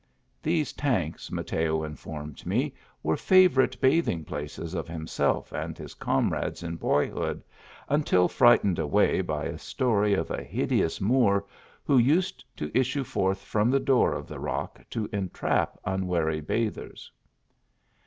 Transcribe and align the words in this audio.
These 0.41 0.73
tanks 0.73 1.29
Mateo 1.31 1.83
informed 1.83 2.43
me 2.43 2.73
were 3.03 3.15
favourite 3.15 3.79
bathing 3.79 4.25
places 4.25 4.73
of 4.73 4.87
himself 4.87 5.51
and 5.51 5.77
his 5.77 5.93
comrades 5.93 6.63
in 6.63 6.75
boyhood, 6.77 7.43
until 7.87 8.27
fright 8.27 8.63
ened 8.63 8.79
away 8.79 9.21
by 9.21 9.45
a 9.45 9.59
story 9.59 10.15
of 10.15 10.31
a 10.31 10.41
hideous 10.41 10.99
Moor, 11.01 11.45
who 11.83 11.99
used 11.99 12.43
to 12.57 12.75
issue 12.75 13.03
forth 13.03 13.43
from 13.43 13.69
the 13.69 13.79
door 13.79 14.17
in 14.17 14.25
the 14.25 14.39
rock 14.39 14.81
to 14.89 15.07
entrap 15.13 15.77
unwary 15.85 16.41
bathers. 16.41 17.11